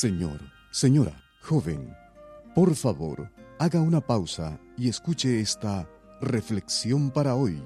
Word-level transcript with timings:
Señor, 0.00 0.38
señora, 0.70 1.24
joven, 1.40 1.92
por 2.54 2.76
favor, 2.76 3.32
haga 3.58 3.80
una 3.80 4.00
pausa 4.00 4.60
y 4.76 4.88
escuche 4.88 5.40
esta 5.40 5.90
reflexión 6.20 7.10
para 7.10 7.34
hoy. 7.34 7.60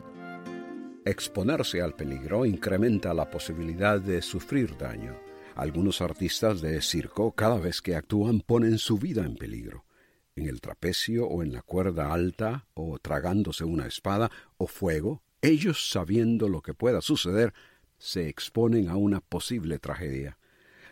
Exponerse 1.04 1.82
al 1.82 1.94
peligro 1.94 2.46
incrementa 2.46 3.12
la 3.12 3.28
posibilidad 3.28 4.00
de 4.00 4.22
sufrir 4.22 4.78
daño. 4.78 5.14
Algunos 5.56 6.00
artistas 6.00 6.62
de 6.62 6.80
circo 6.80 7.32
cada 7.32 7.58
vez 7.58 7.82
que 7.82 7.96
actúan 7.96 8.40
ponen 8.40 8.78
su 8.78 8.96
vida 8.96 9.26
en 9.26 9.36
peligro. 9.36 9.84
En 10.34 10.48
el 10.48 10.62
trapecio 10.62 11.26
o 11.26 11.42
en 11.42 11.52
la 11.52 11.60
cuerda 11.60 12.14
alta 12.14 12.66
o 12.72 12.98
tragándose 12.98 13.64
una 13.64 13.86
espada 13.86 14.30
o 14.56 14.66
fuego, 14.66 15.22
ellos 15.42 15.90
sabiendo 15.90 16.48
lo 16.48 16.62
que 16.62 16.72
pueda 16.72 17.02
suceder, 17.02 17.52
se 17.98 18.30
exponen 18.30 18.88
a 18.88 18.96
una 18.96 19.20
posible 19.20 19.78
tragedia. 19.78 20.38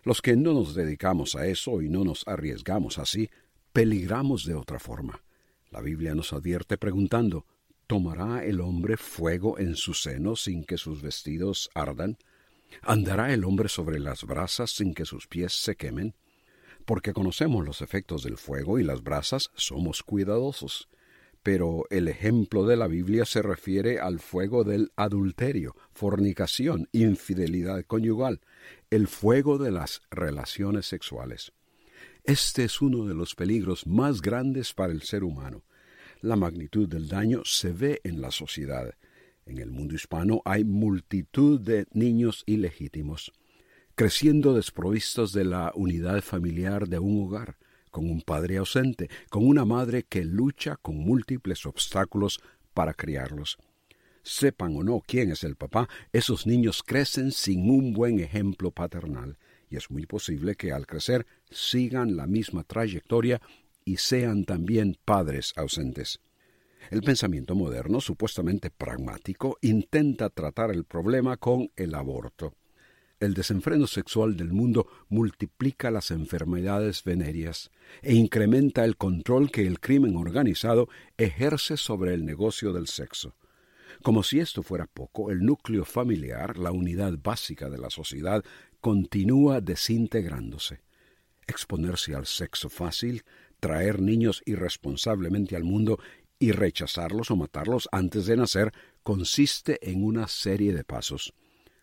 Los 0.03 0.23
que 0.23 0.37
no 0.37 0.53
nos 0.53 0.75
dedicamos 0.75 1.35
a 1.37 1.47
eso 1.47 1.83
y 1.83 1.89
no 1.89 2.05
nos 2.05 2.27
arriesgamos 2.27 2.99
así, 2.99 3.31
peligramos 3.73 4.45
de 4.45 4.55
otra 4.55 4.79
forma. 4.79 5.23
La 5.71 5.81
Biblia 5.81 6.15
nos 6.15 6.33
advierte 6.33 6.79
preguntando 6.79 7.47
¿Tomará 7.87 8.45
el 8.45 8.61
hombre 8.61 8.97
fuego 8.97 9.59
en 9.59 9.75
su 9.75 9.95
seno 9.95 10.37
sin 10.37 10.65
que 10.65 10.79
sus 10.79 11.03
vestidos 11.03 11.69
ardan? 11.75 12.19
¿Andará 12.83 13.33
el 13.33 13.45
hombre 13.45 13.69
sobre 13.69 13.99
las 13.99 14.23
brasas 14.23 14.71
sin 14.71 14.95
que 14.95 15.05
sus 15.05 15.27
pies 15.27 15.55
se 15.55 15.75
quemen? 15.75 16.15
Porque 16.85 17.13
conocemos 17.13 17.65
los 17.65 17.83
efectos 17.83 18.23
del 18.23 18.37
fuego 18.37 18.79
y 18.79 18.85
las 18.85 19.03
brasas, 19.03 19.51
somos 19.55 20.05
cuidadosos. 20.05 20.89
Pero 21.43 21.85
el 21.89 22.09
ejemplo 22.09 22.67
de 22.67 22.77
la 22.77 22.87
Biblia 22.87 23.25
se 23.25 23.41
refiere 23.41 23.99
al 23.99 24.21
fuego 24.21 24.63
del 24.63 24.93
adulterio, 24.97 25.75
fornicación, 25.93 26.89
infidelidad 26.93 27.85
conyugal, 27.87 28.41
el 28.91 29.07
fuego 29.07 29.57
de 29.57 29.71
las 29.71 30.03
relaciones 30.11 30.87
sexuales. 30.87 31.53
Este 32.25 32.65
es 32.65 32.83
uno 32.83 33.07
de 33.07 33.15
los 33.15 33.35
peligros 33.35 33.87
más 33.87 34.21
grandes 34.21 34.75
para 34.75 34.93
el 34.93 35.03
ser 35.03 35.25
humano. 35.25 35.65
La 36.21 36.37
magnitud 36.37 36.87
del 36.87 37.09
daño 37.09 37.43
se 37.45 37.73
ve 37.73 38.01
en 38.05 38.21
la 38.21 38.31
sociedad. 38.31 38.95
En 39.47 39.59
el 39.59 39.71
mundo 39.71 39.95
hispano 39.95 40.43
hay 40.45 40.65
multitud 40.65 41.59
de 41.59 41.87
niños 41.93 42.43
ilegítimos, 42.45 43.33
creciendo 43.95 44.53
desprovistos 44.55 45.33
de 45.33 45.47
la 45.47 45.73
unidad 45.75 46.21
familiar 46.21 46.89
de 46.89 46.99
un 46.99 47.25
hogar, 47.25 47.57
con 47.91 48.09
un 48.09 48.23
padre 48.23 48.57
ausente, 48.57 49.09
con 49.29 49.47
una 49.47 49.65
madre 49.65 50.05
que 50.05 50.25
lucha 50.25 50.77
con 50.77 50.97
múltiples 50.97 51.67
obstáculos 51.67 52.41
para 52.75 52.95
criarlos. 52.95 53.59
Sepan 54.23 54.77
o 54.77 54.83
no 54.83 55.01
quién 55.07 55.31
es 55.31 55.45
el 55.45 55.57
papá, 55.57 55.89
esos 56.13 56.47
niños 56.47 56.83
crecen 56.83 57.33
sin 57.33 57.71
un 57.71 57.93
buen 57.93 58.21
ejemplo 58.21 58.71
paternal, 58.71 59.39
y 59.69 59.77
es 59.77 59.91
muy 59.91 60.07
posible 60.07 60.57
que 60.57 60.73
al 60.73 60.87
crecer 60.87 61.27
sigan 61.51 62.17
la 62.17 62.27
misma 62.27 62.65
trayectoria 62.65 63.41
y 63.85 63.97
sean 63.97 64.45
también 64.45 64.99
padres 65.05 65.53
ausentes. 65.57 66.21
El 66.91 67.03
pensamiento 67.03 67.55
moderno, 67.55 68.01
supuestamente 68.01 68.71
pragmático, 68.71 69.59
intenta 69.61 70.31
tratar 70.31 70.71
el 70.71 70.85
problema 70.85 71.37
con 71.37 71.71
el 71.77 71.95
aborto. 71.95 72.55
El 73.21 73.35
desenfreno 73.35 73.87
sexual 73.87 74.35
del 74.35 74.51
mundo 74.51 74.87
multiplica 75.11 75.91
las 75.91 76.11
enfermedades 76.11 77.05
venéreas 77.05 77.71
e 78.01 78.15
incrementa 78.15 78.83
el 78.87 78.97
control 78.97 79.51
que 79.51 79.67
el 79.67 79.79
crimen 79.79 80.17
organizado 80.17 80.89
ejerce 81.19 81.77
sobre 81.77 82.15
el 82.15 82.25
negocio 82.25 82.73
del 82.73 82.87
sexo. 82.87 83.37
Como 84.03 84.23
si 84.23 84.41
esto 84.41 84.63
fuera 84.63 84.87
poco, 84.87 85.31
el 85.31 85.45
núcleo 85.45 85.85
familiar, 85.85 86.57
la 86.57 86.73
unidad 86.73 87.19
básica 87.23 87.69
de 87.69 87.77
la 87.77 87.91
sociedad, 87.91 88.43
continúa 88.81 89.61
desintegrándose. 89.61 90.81
Exponerse 91.47 92.15
al 92.15 92.25
sexo 92.25 92.71
fácil, 92.71 93.25
traer 93.61 94.01
niños 94.01 94.43
irresponsablemente 94.47 95.57
al 95.57 95.65
mundo 95.65 95.99
y 96.39 96.53
rechazarlos 96.53 97.31
o 97.31 97.37
matarlos 97.37 97.87
antes 97.93 98.25
de 98.25 98.39
nacer 98.39 98.73
consiste 99.03 99.91
en 99.91 100.05
una 100.05 100.27
serie 100.27 100.73
de 100.73 100.85
pasos. 100.85 101.35